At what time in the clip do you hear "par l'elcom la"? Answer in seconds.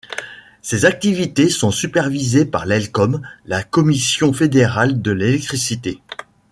2.45-3.61